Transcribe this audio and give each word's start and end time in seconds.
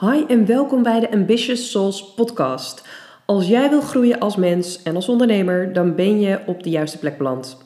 Hi 0.00 0.24
en 0.28 0.46
welkom 0.46 0.82
bij 0.82 1.00
de 1.00 1.10
Ambitious 1.10 1.70
Souls 1.70 2.14
podcast. 2.14 2.88
Als 3.24 3.48
jij 3.48 3.70
wil 3.70 3.80
groeien 3.80 4.18
als 4.18 4.36
mens 4.36 4.82
en 4.82 4.94
als 4.94 5.08
ondernemer, 5.08 5.72
dan 5.72 5.94
ben 5.94 6.20
je 6.20 6.38
op 6.46 6.62
de 6.62 6.70
juiste 6.70 6.98
plek 6.98 7.18
beland. 7.18 7.56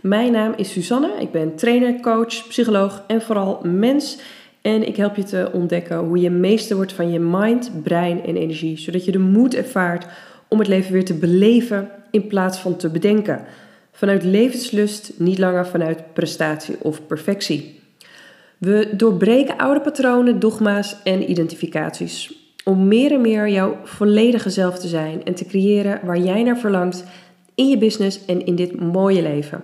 Mijn 0.00 0.32
naam 0.32 0.52
is 0.56 0.72
Susanne, 0.72 1.10
ik 1.18 1.30
ben 1.30 1.56
trainer, 1.56 2.00
coach, 2.00 2.48
psycholoog 2.48 3.04
en 3.06 3.22
vooral 3.22 3.60
mens. 3.62 4.18
En 4.60 4.86
ik 4.86 4.96
help 4.96 5.16
je 5.16 5.22
te 5.22 5.50
ontdekken 5.52 5.98
hoe 5.98 6.20
je 6.20 6.30
meester 6.30 6.76
wordt 6.76 6.92
van 6.92 7.12
je 7.12 7.18
mind, 7.18 7.82
brein 7.82 8.24
en 8.24 8.36
energie, 8.36 8.78
zodat 8.78 9.04
je 9.04 9.12
de 9.12 9.18
moed 9.18 9.54
ervaart 9.54 10.06
om 10.48 10.58
het 10.58 10.68
leven 10.68 10.92
weer 10.92 11.04
te 11.04 11.14
beleven 11.14 11.90
in 12.10 12.26
plaats 12.26 12.58
van 12.58 12.76
te 12.76 12.88
bedenken. 12.88 13.44
Vanuit 13.92 14.24
levenslust, 14.24 15.12
niet 15.16 15.38
langer 15.38 15.66
vanuit 15.66 16.12
prestatie 16.12 16.76
of 16.80 17.06
perfectie. 17.06 17.79
We 18.60 18.88
doorbreken 18.96 19.56
oude 19.56 19.80
patronen, 19.80 20.38
dogma's 20.38 20.96
en 21.04 21.30
identificaties. 21.30 22.34
Om 22.64 22.88
meer 22.88 23.12
en 23.12 23.20
meer 23.20 23.48
jouw 23.48 23.76
volledige 23.84 24.50
zelf 24.50 24.78
te 24.78 24.88
zijn 24.88 25.24
en 25.24 25.34
te 25.34 25.44
creëren 25.44 26.00
waar 26.04 26.18
jij 26.18 26.42
naar 26.42 26.58
verlangt 26.58 27.04
in 27.54 27.68
je 27.68 27.78
business 27.78 28.24
en 28.24 28.46
in 28.46 28.54
dit 28.54 28.80
mooie 28.80 29.22
leven. 29.22 29.62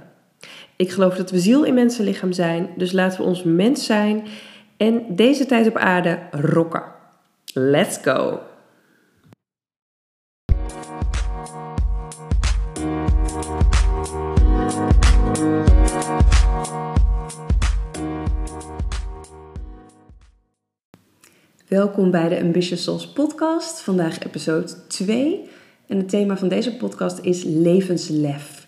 Ik 0.77 0.91
geloof 0.91 1.15
dat 1.15 1.31
we 1.31 1.39
ziel 1.39 1.65
in 1.65 1.75
mensenlichaam 1.75 2.33
zijn, 2.33 2.69
dus 2.77 2.93
laten 2.93 3.21
we 3.21 3.27
ons 3.27 3.43
mens 3.43 3.85
zijn 3.85 4.23
en 4.77 5.03
deze 5.09 5.47
tijd 5.47 5.67
op 5.67 5.77
aarde 5.77 6.19
rocken. 6.31 6.83
Let's 7.53 7.99
go! 8.03 8.41
Welkom 21.69 22.11
bij 22.11 22.29
de 22.29 22.41
Ambitious 22.41 22.83
Souls 22.83 23.09
podcast. 23.09 23.81
Vandaag 23.81 24.19
episode 24.19 24.87
2. 24.87 25.49
En 25.87 25.97
het 25.97 26.09
thema 26.09 26.37
van 26.37 26.49
deze 26.49 26.77
podcast 26.77 27.19
is 27.23 27.45
levenslef. 27.45 28.67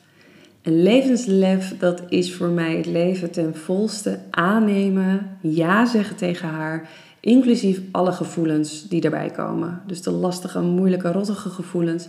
En 0.62 0.82
levenslef, 0.82 1.78
dat 1.78 2.02
is 2.08 2.34
voor 2.34 2.48
mij 2.48 2.76
het 2.76 2.86
leven 2.86 3.30
ten 3.30 3.56
volste 3.56 4.18
aannemen, 4.30 5.38
ja 5.40 5.86
zeggen 5.86 6.16
tegen 6.16 6.48
haar, 6.48 6.88
inclusief 7.20 7.80
alle 7.90 8.12
gevoelens 8.12 8.88
die 8.88 9.00
daarbij 9.00 9.30
komen. 9.30 9.82
Dus 9.86 10.02
de 10.02 10.10
lastige, 10.10 10.60
moeilijke, 10.60 11.12
rottige 11.12 11.48
gevoelens 11.48 12.08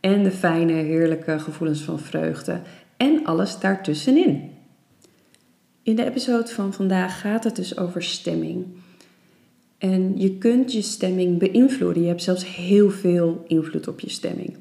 en 0.00 0.22
de 0.22 0.30
fijne, 0.30 0.72
heerlijke 0.72 1.38
gevoelens 1.38 1.80
van 1.80 1.98
vreugde 1.98 2.60
en 2.96 3.24
alles 3.24 3.58
daartussenin. 3.58 4.50
In 5.82 5.96
de 5.96 6.04
episode 6.04 6.48
van 6.48 6.72
vandaag 6.72 7.20
gaat 7.20 7.44
het 7.44 7.56
dus 7.56 7.78
over 7.78 8.02
stemming. 8.02 8.66
En 9.84 10.12
je 10.16 10.38
kunt 10.38 10.72
je 10.72 10.82
stemming 10.82 11.38
beïnvloeden. 11.38 12.02
Je 12.02 12.08
hebt 12.08 12.22
zelfs 12.22 12.56
heel 12.56 12.90
veel 12.90 13.44
invloed 13.46 13.88
op 13.88 14.00
je 14.00 14.10
stemming. 14.10 14.56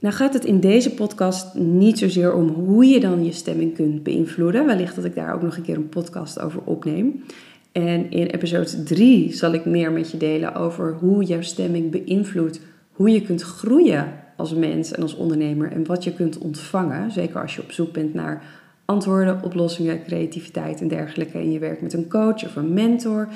Nou 0.00 0.14
gaat 0.14 0.32
het 0.32 0.44
in 0.44 0.60
deze 0.60 0.94
podcast 0.94 1.54
niet 1.54 1.98
zozeer 1.98 2.34
om 2.34 2.48
hoe 2.48 2.84
je 2.84 3.00
dan 3.00 3.24
je 3.24 3.32
stemming 3.32 3.74
kunt 3.74 4.02
beïnvloeden. 4.02 4.66
Wellicht 4.66 4.96
dat 4.96 5.04
ik 5.04 5.14
daar 5.14 5.34
ook 5.34 5.42
nog 5.42 5.56
een 5.56 5.62
keer 5.62 5.76
een 5.76 5.88
podcast 5.88 6.40
over 6.40 6.60
opneem. 6.64 7.24
En 7.72 8.10
in 8.10 8.26
episode 8.26 8.82
3 8.82 9.32
zal 9.32 9.52
ik 9.52 9.64
meer 9.64 9.92
met 9.92 10.10
je 10.10 10.16
delen 10.16 10.54
over 10.54 10.94
hoe 11.00 11.24
jouw 11.24 11.42
stemming 11.42 11.90
beïnvloedt 11.90 12.60
hoe 12.92 13.10
je 13.10 13.22
kunt 13.22 13.42
groeien 13.42 14.12
als 14.36 14.54
mens 14.54 14.92
en 14.92 15.02
als 15.02 15.16
ondernemer 15.16 15.72
en 15.72 15.86
wat 15.86 16.04
je 16.04 16.14
kunt 16.14 16.38
ontvangen. 16.38 17.10
Zeker 17.10 17.42
als 17.42 17.54
je 17.54 17.62
op 17.62 17.72
zoek 17.72 17.92
bent 17.92 18.14
naar 18.14 18.42
antwoorden, 18.84 19.42
oplossingen, 19.42 20.04
creativiteit 20.04 20.80
en 20.80 20.88
dergelijke. 20.88 21.38
En 21.38 21.52
je 21.52 21.58
werkt 21.58 21.82
met 21.82 21.92
een 21.92 22.08
coach 22.08 22.44
of 22.44 22.56
een 22.56 22.72
mentor 22.72 23.28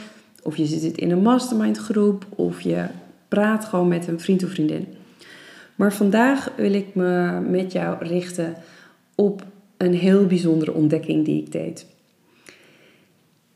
of 0.44 0.56
je 0.56 0.66
zit 0.66 0.98
in 0.98 1.10
een 1.10 1.22
mastermind 1.22 1.78
groep. 1.78 2.26
Of 2.28 2.60
je 2.60 2.84
praat 3.28 3.64
gewoon 3.64 3.88
met 3.88 4.06
een 4.06 4.20
vriend 4.20 4.44
of 4.44 4.50
vriendin. 4.50 4.86
Maar 5.74 5.92
vandaag 5.92 6.52
wil 6.56 6.72
ik 6.72 6.94
me 6.94 7.40
met 7.48 7.72
jou 7.72 7.96
richten 8.00 8.54
op 9.14 9.42
een 9.76 9.94
heel 9.94 10.26
bijzondere 10.26 10.72
ontdekking 10.72 11.24
die 11.24 11.42
ik 11.42 11.52
deed. 11.52 11.86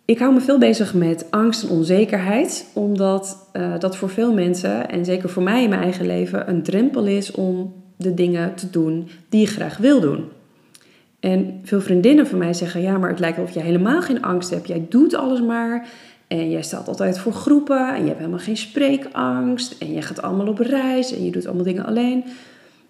Ik 0.05 0.19
hou 0.19 0.35
me 0.35 0.41
veel 0.41 0.59
bezig 0.59 0.95
met 0.95 1.27
angst 1.31 1.63
en 1.63 1.69
onzekerheid, 1.69 2.71
omdat 2.75 3.49
uh, 3.53 3.79
dat 3.79 3.97
voor 3.97 4.11
veel 4.11 4.33
mensen, 4.33 4.89
en 4.91 5.05
zeker 5.05 5.29
voor 5.29 5.43
mij 5.43 5.63
in 5.63 5.69
mijn 5.69 5.83
eigen 5.83 6.07
leven, 6.07 6.49
een 6.49 6.63
drempel 6.63 7.07
is 7.07 7.31
om 7.31 7.75
de 7.97 8.15
dingen 8.15 8.55
te 8.55 8.71
doen 8.71 9.09
die 9.29 9.41
je 9.41 9.47
graag 9.47 9.77
wil 9.77 10.01
doen. 10.01 10.25
En 11.21 11.61
veel 11.63 11.81
vriendinnen 11.81 12.27
van 12.27 12.39
mij 12.39 12.53
zeggen: 12.53 12.83
Ja, 12.83 12.99
maar 12.99 13.11
het 13.11 13.19
lijkt 13.19 13.39
alsof 13.39 13.55
je 13.55 13.61
helemaal 13.61 14.03
geen 14.03 14.23
angst 14.23 14.51
hebt. 14.51 14.69
Jij 14.69 14.87
doet 14.89 15.15
alles 15.15 15.41
maar. 15.41 15.89
En 16.29 16.51
jij 16.51 16.63
staat 16.63 16.89
altijd 16.89 17.19
voor 17.19 17.33
groepen 17.33 17.95
en 17.95 18.01
je 18.01 18.07
hebt 18.07 18.19
helemaal 18.19 18.39
geen 18.39 18.57
spreekangst. 18.57 19.79
En 19.79 19.93
je 19.93 20.03
gaat 20.03 20.23
allemaal 20.23 20.47
op 20.47 20.59
reis 20.59 21.13
en 21.13 21.25
je 21.25 21.31
doet 21.31 21.47
allemaal 21.47 21.65
dingen 21.65 21.87
alleen. 21.87 22.25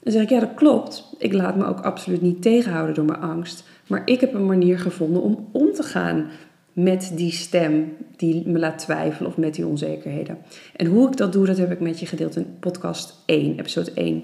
Dan 0.03 0.13
zeg 0.13 0.23
ik, 0.23 0.29
ja 0.29 0.41
dat 0.41 0.55
klopt. 0.55 1.05
Ik 1.19 1.33
laat 1.33 1.57
me 1.57 1.67
ook 1.67 1.81
absoluut 1.81 2.23
niet 2.23 2.43
tegenhouden 2.43 2.95
door 2.95 3.05
mijn 3.05 3.21
angst. 3.21 3.65
Maar 3.87 4.03
ik 4.05 4.21
heb 4.21 4.35
een 4.35 4.47
manier 4.47 4.79
gevonden 4.79 5.23
om 5.23 5.49
om 5.53 5.73
te 5.73 5.83
gaan 5.83 6.27
met 6.73 7.13
die 7.15 7.33
stem 7.33 7.97
die 8.17 8.49
me 8.49 8.59
laat 8.59 8.79
twijfelen 8.79 9.31
of 9.31 9.37
met 9.37 9.55
die 9.55 9.67
onzekerheden. 9.67 10.39
En 10.77 10.87
hoe 10.87 11.09
ik 11.09 11.17
dat 11.17 11.33
doe, 11.33 11.47
dat 11.47 11.59
heb 11.59 11.71
ik 11.71 11.81
met 11.81 12.01
je 12.01 12.07
gedeeld 12.07 12.37
in 12.37 12.47
podcast 12.61 13.23
1, 13.27 13.59
episode 13.59 13.93
1. 13.93 14.23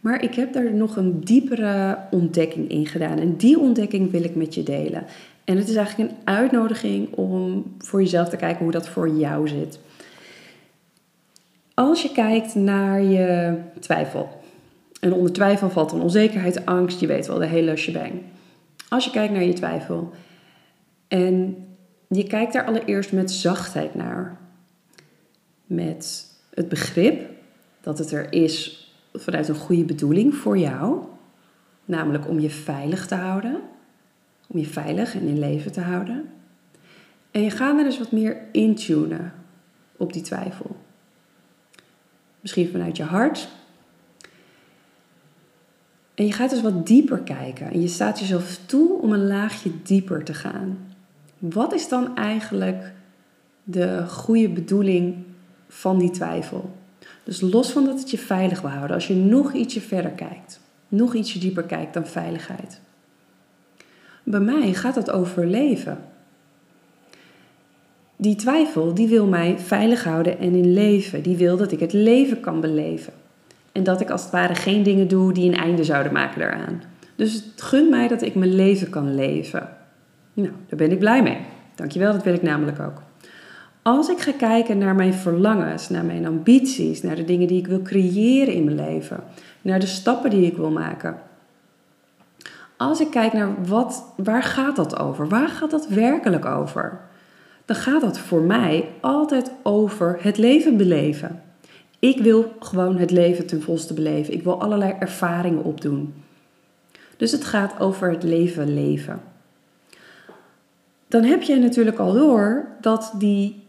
Maar 0.00 0.22
ik 0.22 0.34
heb 0.34 0.52
daar 0.52 0.74
nog 0.74 0.96
een 0.96 1.20
diepere 1.20 1.98
ontdekking 2.10 2.70
in 2.70 2.86
gedaan. 2.86 3.18
En 3.18 3.36
die 3.36 3.58
ontdekking 3.58 4.10
wil 4.10 4.24
ik 4.24 4.34
met 4.34 4.54
je 4.54 4.62
delen. 4.62 5.04
En 5.44 5.56
het 5.56 5.68
is 5.68 5.76
eigenlijk 5.76 6.10
een 6.10 6.16
uitnodiging 6.24 7.12
om 7.12 7.64
voor 7.78 8.02
jezelf 8.02 8.28
te 8.28 8.36
kijken 8.36 8.62
hoe 8.62 8.72
dat 8.72 8.88
voor 8.88 9.08
jou 9.08 9.48
zit. 9.48 9.78
Als 11.74 12.02
je 12.02 12.12
kijkt 12.12 12.54
naar 12.54 13.02
je 13.02 13.58
twijfel. 13.80 14.42
En 15.00 15.12
onder 15.12 15.32
twijfel 15.32 15.70
valt 15.70 15.90
dan 15.90 16.02
onzekerheid, 16.02 16.66
angst, 16.66 17.00
je 17.00 17.06
weet 17.06 17.26
wel, 17.26 17.38
de 17.38 17.46
hele 17.46 17.76
shebang. 17.76 18.12
Als 18.88 19.04
je 19.04 19.10
kijkt 19.10 19.32
naar 19.32 19.42
je 19.42 19.52
twijfel 19.52 20.12
en 21.08 21.56
je 22.08 22.26
kijkt 22.26 22.52
daar 22.52 22.64
allereerst 22.64 23.12
met 23.12 23.30
zachtheid 23.30 23.94
naar. 23.94 24.38
Met 25.66 26.26
het 26.54 26.68
begrip 26.68 27.30
dat 27.80 27.98
het 27.98 28.12
er 28.12 28.32
is 28.32 28.84
vanuit 29.12 29.48
een 29.48 29.54
goede 29.54 29.84
bedoeling 29.84 30.34
voor 30.34 30.58
jou. 30.58 30.98
Namelijk 31.84 32.28
om 32.28 32.40
je 32.40 32.50
veilig 32.50 33.06
te 33.06 33.14
houden 33.14 33.60
om 34.54 34.60
je 34.60 34.66
veilig 34.66 35.14
en 35.14 35.26
in 35.26 35.38
leven 35.38 35.72
te 35.72 35.80
houden. 35.80 36.30
En 37.30 37.42
je 37.42 37.50
gaat 37.50 37.78
er 37.78 37.84
dus 37.84 37.98
wat 37.98 38.12
meer 38.12 38.36
intunen 38.52 39.32
op 39.96 40.12
die 40.12 40.22
twijfel. 40.22 40.76
Misschien 42.40 42.68
vanuit 42.70 42.96
je 42.96 43.02
hart. 43.02 43.48
En 46.14 46.26
je 46.26 46.32
gaat 46.32 46.50
dus 46.50 46.62
wat 46.62 46.86
dieper 46.86 47.18
kijken. 47.18 47.70
En 47.70 47.80
je 47.80 47.88
staat 47.88 48.18
jezelf 48.18 48.58
toe 48.66 49.00
om 49.00 49.12
een 49.12 49.26
laagje 49.26 49.70
dieper 49.82 50.24
te 50.24 50.34
gaan. 50.34 50.78
Wat 51.38 51.72
is 51.72 51.88
dan 51.88 52.16
eigenlijk 52.16 52.92
de 53.64 54.04
goede 54.08 54.48
bedoeling 54.48 55.16
van 55.68 55.98
die 55.98 56.10
twijfel? 56.10 56.76
Dus 57.24 57.40
los 57.40 57.72
van 57.72 57.84
dat 57.84 57.98
het 57.98 58.10
je 58.10 58.18
veilig 58.18 58.60
wil 58.60 58.70
houden, 58.70 58.94
als 58.94 59.06
je 59.06 59.14
nog 59.14 59.52
ietsje 59.52 59.80
verder 59.80 60.10
kijkt, 60.10 60.60
nog 60.88 61.14
ietsje 61.14 61.38
dieper 61.38 61.64
kijkt 61.64 61.94
dan 61.94 62.06
veiligheid. 62.06 62.80
Bij 64.24 64.40
mij 64.40 64.74
gaat 64.74 64.94
het 64.94 65.10
over 65.10 65.46
leven. 65.46 65.98
Die 68.16 68.36
twijfel, 68.36 68.94
die 68.94 69.08
wil 69.08 69.26
mij 69.26 69.58
veilig 69.58 70.04
houden 70.04 70.38
en 70.38 70.54
in 70.54 70.72
leven. 70.72 71.22
Die 71.22 71.36
wil 71.36 71.56
dat 71.56 71.72
ik 71.72 71.80
het 71.80 71.92
leven 71.92 72.40
kan 72.40 72.60
beleven. 72.60 73.12
En 73.72 73.82
dat 73.82 74.00
ik 74.00 74.10
als 74.10 74.22
het 74.22 74.30
ware 74.30 74.54
geen 74.54 74.82
dingen 74.82 75.08
doe 75.08 75.32
die 75.32 75.48
een 75.48 75.58
einde 75.58 75.84
zouden 75.84 76.12
maken 76.12 76.40
daaraan. 76.40 76.82
Dus 77.16 77.34
het 77.34 77.62
gunt 77.62 77.90
mij 77.90 78.08
dat 78.08 78.22
ik 78.22 78.34
mijn 78.34 78.54
leven 78.54 78.90
kan 78.90 79.14
leven. 79.14 79.68
Nou, 80.32 80.52
daar 80.68 80.78
ben 80.78 80.90
ik 80.90 80.98
blij 80.98 81.22
mee. 81.22 81.38
Dankjewel, 81.74 82.12
dat 82.12 82.22
wil 82.22 82.34
ik 82.34 82.42
namelijk 82.42 82.80
ook. 82.80 83.02
Als 83.82 84.08
ik 84.08 84.18
ga 84.18 84.32
kijken 84.32 84.78
naar 84.78 84.94
mijn 84.94 85.14
verlangens, 85.14 85.88
naar 85.88 86.04
mijn 86.04 86.26
ambities, 86.26 87.02
naar 87.02 87.16
de 87.16 87.24
dingen 87.24 87.48
die 87.48 87.58
ik 87.58 87.66
wil 87.66 87.82
creëren 87.82 88.54
in 88.54 88.64
mijn 88.64 88.76
leven, 88.76 89.20
naar 89.62 89.80
de 89.80 89.86
stappen 89.86 90.30
die 90.30 90.46
ik 90.46 90.56
wil 90.56 90.70
maken, 90.70 91.16
als 92.88 93.00
ik 93.00 93.10
kijk 93.10 93.32
naar 93.32 93.64
wat, 93.66 94.04
waar 94.16 94.42
gaat 94.42 94.76
dat 94.76 94.98
over? 94.98 95.28
Waar 95.28 95.48
gaat 95.48 95.70
dat 95.70 95.88
werkelijk 95.88 96.44
over? 96.44 97.00
Dan 97.64 97.76
gaat 97.76 98.00
dat 98.00 98.18
voor 98.18 98.42
mij 98.42 98.88
altijd 99.00 99.50
over 99.62 100.18
het 100.20 100.38
leven 100.38 100.76
beleven. 100.76 101.42
Ik 101.98 102.18
wil 102.18 102.52
gewoon 102.58 102.96
het 102.96 103.10
leven 103.10 103.46
ten 103.46 103.62
volste 103.62 103.94
beleven. 103.94 104.34
Ik 104.34 104.42
wil 104.42 104.60
allerlei 104.60 104.94
ervaringen 104.98 105.64
opdoen. 105.64 106.14
Dus 107.16 107.32
het 107.32 107.44
gaat 107.44 107.80
over 107.80 108.10
het 108.10 108.22
leven 108.22 108.74
leven. 108.74 109.20
Dan 111.08 111.22
heb 111.22 111.42
je 111.42 111.56
natuurlijk 111.56 111.98
al 111.98 112.12
door 112.12 112.66
dat 112.80 113.12
die 113.18 113.62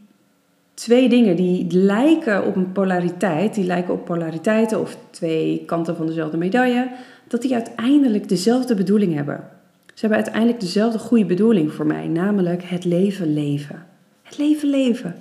twee 0.73 1.09
dingen 1.09 1.35
die 1.35 1.71
lijken 1.71 2.45
op 2.45 2.55
een 2.55 2.71
polariteit, 2.71 3.53
die 3.53 3.65
lijken 3.65 3.93
op 3.93 4.05
polariteiten 4.05 4.79
of 4.79 4.97
twee 5.09 5.63
kanten 5.65 5.95
van 5.95 6.05
dezelfde 6.05 6.37
medaille, 6.37 6.91
dat 7.27 7.41
die 7.41 7.53
uiteindelijk 7.53 8.29
dezelfde 8.29 8.75
bedoeling 8.75 9.13
hebben. 9.13 9.49
Ze 9.85 9.99
hebben 9.99 10.17
uiteindelijk 10.17 10.59
dezelfde 10.59 10.99
goede 10.99 11.25
bedoeling 11.25 11.71
voor 11.71 11.85
mij, 11.85 12.07
namelijk 12.07 12.63
het 12.63 12.85
leven 12.85 13.33
leven. 13.33 13.85
Het 14.23 14.37
leven 14.37 14.69
leven. 14.69 15.15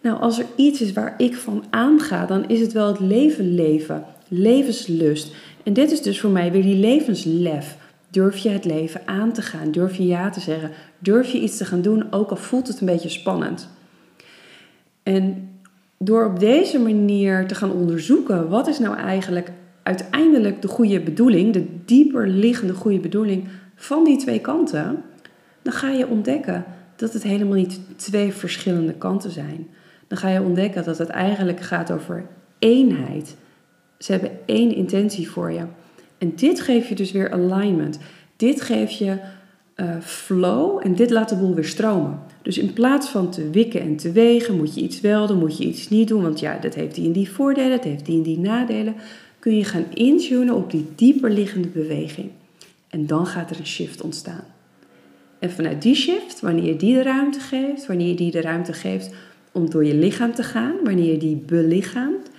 Nou, 0.00 0.20
als 0.20 0.38
er 0.38 0.46
iets 0.56 0.80
is 0.80 0.92
waar 0.92 1.14
ik 1.16 1.36
van 1.36 1.64
aanga, 1.70 2.26
dan 2.26 2.48
is 2.48 2.60
het 2.60 2.72
wel 2.72 2.86
het 2.86 3.00
leven 3.00 3.54
leven, 3.54 4.04
levenslust. 4.28 5.34
En 5.62 5.72
dit 5.72 5.90
is 5.90 6.02
dus 6.02 6.20
voor 6.20 6.30
mij 6.30 6.52
weer 6.52 6.62
die 6.62 6.76
levenslef. 6.76 7.76
Durf 8.10 8.36
je 8.36 8.48
het 8.48 8.64
leven 8.64 9.00
aan 9.04 9.32
te 9.32 9.42
gaan? 9.42 9.70
Durf 9.70 9.96
je 9.96 10.06
ja 10.06 10.30
te 10.30 10.40
zeggen? 10.40 10.70
Durf 10.98 11.32
je 11.32 11.40
iets 11.40 11.56
te 11.56 11.64
gaan 11.64 11.82
doen, 11.82 12.12
ook 12.12 12.30
al 12.30 12.36
voelt 12.36 12.68
het 12.68 12.80
een 12.80 12.86
beetje 12.86 13.08
spannend? 13.08 13.68
En 15.02 15.50
door 15.98 16.26
op 16.26 16.38
deze 16.38 16.78
manier 16.78 17.46
te 17.46 17.54
gaan 17.54 17.72
onderzoeken, 17.72 18.48
wat 18.48 18.68
is 18.68 18.78
nou 18.78 18.96
eigenlijk 18.96 19.50
uiteindelijk 19.82 20.62
de 20.62 20.68
goede 20.68 21.00
bedoeling, 21.00 21.52
de 21.52 21.66
dieper 21.84 22.28
liggende 22.28 22.74
goede 22.74 23.00
bedoeling 23.00 23.48
van 23.74 24.04
die 24.04 24.16
twee 24.16 24.40
kanten, 24.40 25.02
dan 25.62 25.72
ga 25.72 25.90
je 25.90 26.08
ontdekken 26.08 26.64
dat 26.96 27.12
het 27.12 27.22
helemaal 27.22 27.56
niet 27.56 27.80
twee 27.96 28.32
verschillende 28.32 28.92
kanten 28.92 29.30
zijn. 29.30 29.66
Dan 30.08 30.18
ga 30.18 30.28
je 30.28 30.42
ontdekken 30.42 30.84
dat 30.84 30.98
het 30.98 31.08
eigenlijk 31.08 31.60
gaat 31.60 31.90
over 31.90 32.26
eenheid. 32.58 33.36
Ze 33.98 34.12
hebben 34.12 34.30
één 34.46 34.74
intentie 34.74 35.30
voor 35.30 35.52
je. 35.52 35.62
En 36.18 36.32
dit 36.36 36.60
geeft 36.60 36.88
je 36.88 36.94
dus 36.94 37.12
weer 37.12 37.32
alignment. 37.32 37.98
Dit 38.36 38.60
geeft 38.60 38.98
je 38.98 39.18
uh, 39.76 40.00
flow 40.00 40.80
en 40.82 40.94
dit 40.94 41.10
laat 41.10 41.28
de 41.28 41.36
boel 41.36 41.54
weer 41.54 41.64
stromen. 41.64 42.18
Dus 42.42 42.58
in 42.58 42.72
plaats 42.72 43.08
van 43.08 43.30
te 43.30 43.50
wikken 43.50 43.80
en 43.80 43.96
te 43.96 44.12
wegen, 44.12 44.56
moet 44.56 44.74
je 44.74 44.80
iets 44.80 45.00
wel 45.00 45.26
doen, 45.26 45.38
moet 45.38 45.58
je 45.58 45.64
iets 45.64 45.88
niet 45.88 46.08
doen. 46.08 46.22
Want 46.22 46.40
ja, 46.40 46.58
dat 46.58 46.74
heeft 46.74 46.94
die 46.94 47.06
en 47.06 47.12
die 47.12 47.30
voordelen, 47.30 47.70
dat 47.70 47.84
heeft 47.84 48.06
die 48.06 48.16
en 48.16 48.22
die 48.22 48.38
nadelen. 48.38 48.94
Kun 49.40 49.56
je 49.56 49.64
gaan 49.64 49.84
intunen 49.94 50.54
op 50.54 50.70
die 50.70 50.86
dieper 50.94 51.30
liggende 51.30 51.68
beweging. 51.68 52.30
En 52.88 53.06
dan 53.06 53.26
gaat 53.26 53.50
er 53.50 53.58
een 53.58 53.66
shift 53.66 54.02
ontstaan. 54.02 54.44
En 55.38 55.50
vanuit 55.50 55.82
die 55.82 55.94
shift, 55.94 56.40
wanneer 56.40 56.64
je 56.64 56.76
die 56.76 56.94
de 56.94 57.02
ruimte 57.02 57.40
geeft, 57.40 57.86
wanneer 57.86 58.08
je 58.08 58.14
die 58.14 58.30
de 58.30 58.40
ruimte 58.40 58.72
geeft 58.72 59.14
om 59.52 59.70
door 59.70 59.84
je 59.84 59.94
lichaam 59.94 60.34
te 60.34 60.42
gaan, 60.42 60.74
wanneer 60.84 61.12
je 61.12 61.16
die 61.16 61.36
belichaamt, 61.36 62.30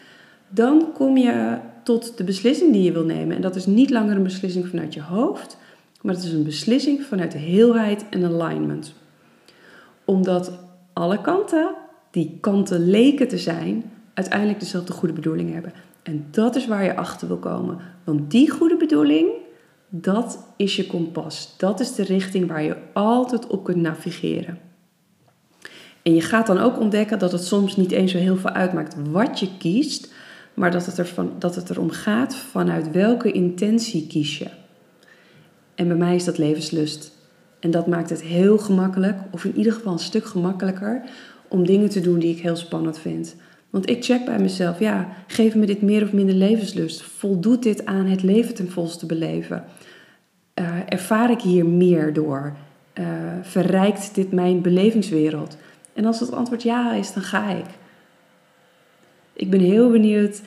dan 0.50 0.92
kom 0.94 1.18
je 1.18 1.58
tot 1.84 2.18
de 2.18 2.24
beslissing 2.24 2.74
die 2.74 2.84
je 2.84 2.92
wil 2.92 3.06
nemen. 3.06 3.36
En 3.36 3.42
dat 3.42 3.56
is 3.56 3.66
niet 3.66 3.90
langer 3.90 4.16
een 4.16 4.24
beslissing 4.24 4.68
vanuit 4.68 4.94
je 4.94 5.02
hoofd, 5.02 5.58
maar 6.02 6.16
het 6.16 6.24
is 6.24 6.32
een 6.32 6.44
beslissing 6.44 7.04
vanuit 7.04 7.32
de 7.32 7.38
heelheid 7.38 8.06
en 8.10 8.24
alignment. 8.24 8.94
Omdat 10.06 10.52
alle 10.94 11.22
kanten, 11.22 11.74
die 12.12 12.38
kanten 12.42 12.90
leken 12.90 13.28
te 13.28 13.38
zijn, 13.38 13.92
uiteindelijk 14.14 14.60
dezelfde 14.60 14.94
goede 14.94 15.14
bedoeling 15.14 15.54
hebben. 15.54 15.74
En 16.04 16.28
dat 16.32 16.56
is 16.56 16.68
waar 16.68 16.84
je 16.84 16.96
achter 16.96 17.28
wil 17.28 17.38
komen. 17.38 17.78
Want 18.04 18.32
die 18.32 18.50
goede 18.50 18.78
bedoeling, 18.78 19.30
dat 19.90 20.48
is 20.58 20.76
je 20.76 20.88
kompas. 20.88 21.54
Dat 21.58 21.80
is 21.80 21.96
de 21.96 22.04
richting 22.04 22.48
waar 22.48 22.64
je 22.64 22.78
altijd 22.94 23.48
op 23.48 23.64
kunt 23.64 23.78
navigeren. 23.78 24.60
En 26.02 26.14
je 26.14 26.22
gaat 26.22 26.48
dan 26.48 26.58
ook 26.58 26.80
ontdekken 26.80 27.20
dat 27.20 27.32
het 27.32 27.44
soms 27.44 27.76
niet 27.76 27.92
eens 27.92 28.12
zo 28.12 28.18
heel 28.18 28.38
veel 28.38 28.50
uitmaakt 28.50 28.96
wat 29.12 29.40
je 29.40 29.58
kiest, 29.58 30.14
maar 30.54 30.72
dat 30.72 30.86
het, 30.86 31.00
ervan, 31.00 31.32
dat 31.40 31.56
het 31.56 31.70
erom 31.70 31.90
gaat 31.90 32.36
vanuit 32.36 32.92
welke 32.92 33.32
intentie 33.32 34.08
kies 34.08 34.38
je. 34.38 34.48
En 35.76 35.88
bij 35.88 35.98
mij 35.98 36.16
is 36.16 36.24
dat 36.24 36.38
levenslust. 36.38 37.12
En 37.60 37.72
dat 37.72 37.88
maakt 37.88 38.10
het 38.10 38.22
heel 38.22 38.58
gemakkelijk, 38.58 39.18
of 39.32 39.46
in 39.46 39.58
ieder 39.58 39.74
geval 39.74 39.94
een 39.94 40.00
stuk 40.00 40.26
gemakkelijker, 40.26 41.02
om 41.48 41.66
dingen 41.66 41.90
te 41.90 42.02
doen 42.02 42.20
die 42.20 42.36
ik 42.36 42.42
heel 42.42 42.56
spannend 42.56 43.00
vind. 43.00 43.36
Want 43.72 43.90
ik 43.90 44.04
check 44.04 44.26
bij 44.26 44.40
mezelf, 44.40 44.80
ja, 44.80 45.08
geef 45.28 45.56
me 45.56 45.66
dit 45.66 45.82
meer 45.82 46.04
of 46.04 46.14
minder 46.14 46.36
levenslust? 46.36 47.02
Voldoet 47.02 47.64
dit 47.64 47.86
aan 47.86 48.06
het 48.06 48.24
leven 48.24 48.54
ten 48.54 48.72
volste 48.72 49.06
beleven? 49.06 49.66
Uh, 50.56 50.76
ervaar 50.88 51.32
ik 51.32 51.42
hier 51.42 51.66
meer 51.66 52.14
door? 52.14 52.54
Uh, 53.00 53.06
verrijkt 53.42 54.16
dit 54.16 54.32
mijn 54.32 54.62
belevingswereld? 54.62 55.58
En 55.94 56.06
als 56.06 56.20
het 56.20 56.32
antwoord 56.32 56.64
ja 56.64 56.94
is, 56.94 57.14
dan 57.14 57.24
ga 57.24 57.50
ik. 57.50 57.66
Ik 59.34 59.50
ben 59.50 59.60
heel 59.60 59.90
benieuwd 59.92 60.42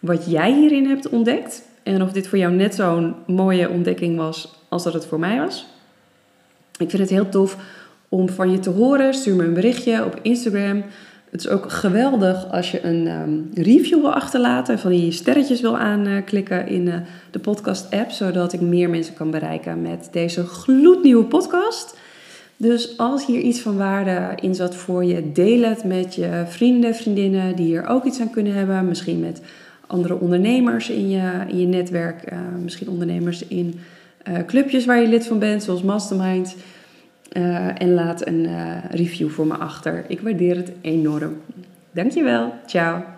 wat 0.00 0.30
jij 0.30 0.52
hierin 0.52 0.86
hebt 0.86 1.08
ontdekt. 1.08 1.68
En 1.82 2.02
of 2.02 2.12
dit 2.12 2.28
voor 2.28 2.38
jou 2.38 2.52
net 2.52 2.74
zo'n 2.74 3.14
mooie 3.26 3.68
ontdekking 3.68 4.16
was 4.16 4.54
als 4.68 4.82
dat 4.82 4.92
het 4.92 5.06
voor 5.06 5.18
mij 5.18 5.38
was. 5.38 5.66
Ik 6.78 6.90
vind 6.90 7.02
het 7.02 7.10
heel 7.10 7.28
tof 7.28 7.56
om 8.08 8.28
van 8.28 8.50
je 8.50 8.58
te 8.58 8.70
horen. 8.70 9.14
Stuur 9.14 9.36
me 9.36 9.44
een 9.44 9.54
berichtje 9.54 10.04
op 10.04 10.18
Instagram. 10.22 10.84
Het 11.34 11.44
is 11.44 11.48
ook 11.48 11.72
geweldig 11.72 12.50
als 12.50 12.70
je 12.70 12.84
een 12.84 13.06
um, 13.06 13.50
review 13.54 14.00
wil 14.00 14.12
achterlaten. 14.12 14.78
Van 14.78 14.90
die 14.90 15.12
sterretjes 15.12 15.60
wil 15.60 15.78
aanklikken 15.78 16.66
in 16.66 16.86
uh, 16.86 16.94
de 17.30 17.38
podcast-app. 17.38 18.10
Zodat 18.10 18.52
ik 18.52 18.60
meer 18.60 18.90
mensen 18.90 19.14
kan 19.14 19.30
bereiken 19.30 19.82
met 19.82 20.08
deze 20.12 20.44
gloednieuwe 20.44 21.24
podcast. 21.24 21.96
Dus 22.56 22.98
als 22.98 23.26
hier 23.26 23.40
iets 23.40 23.60
van 23.60 23.76
waarde 23.76 24.32
in 24.40 24.54
zat 24.54 24.74
voor 24.74 25.04
je, 25.04 25.32
deel 25.32 25.62
het 25.62 25.84
met 25.84 26.14
je 26.14 26.44
vrienden, 26.46 26.94
vriendinnen 26.94 27.56
die 27.56 27.66
hier 27.66 27.86
ook 27.86 28.04
iets 28.04 28.20
aan 28.20 28.30
kunnen 28.30 28.54
hebben. 28.54 28.88
Misschien 28.88 29.20
met 29.20 29.40
andere 29.86 30.20
ondernemers 30.20 30.90
in 30.90 31.10
je, 31.10 31.30
in 31.48 31.60
je 31.60 31.66
netwerk. 31.66 32.32
Uh, 32.32 32.38
misschien 32.62 32.88
ondernemers 32.88 33.46
in 33.46 33.80
uh, 34.28 34.34
clubjes 34.46 34.84
waar 34.84 35.00
je 35.00 35.08
lid 35.08 35.26
van 35.26 35.38
bent, 35.38 35.62
zoals 35.62 35.82
Mastermind. 35.82 36.56
Uh, 37.36 37.82
en 37.82 37.94
laat 37.94 38.26
een 38.26 38.48
review 38.90 39.28
voor 39.28 39.46
me 39.46 39.54
achter. 39.54 40.04
Ik 40.08 40.20
waardeer 40.20 40.56
het 40.56 40.72
enorm. 40.80 41.36
Dankjewel. 41.90 42.54
Ciao. 42.66 43.13